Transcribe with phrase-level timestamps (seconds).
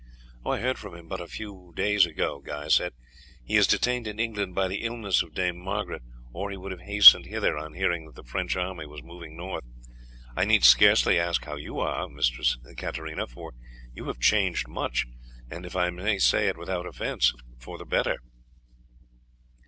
[0.43, 2.93] "I heard from him but a few days ago," Guy said.
[3.43, 6.01] "He is detained in England by the illness of Dame Margaret,
[6.33, 9.63] or he would have hastened hither on hearing that the French army was moving north.
[10.35, 13.53] I need scarcely ask how you are, Mistress Katarina, for
[13.93, 15.05] you have changed much,
[15.51, 18.17] and if I may say it without offence, for the better."